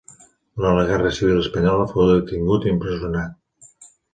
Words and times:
Durant 0.61 0.77
la 0.77 0.85
guerra 0.91 1.11
civil 1.17 1.43
espanyola 1.43 1.87
fou 1.91 2.09
detingut 2.15 2.67
i 2.69 2.73
empresonat. 2.77 3.81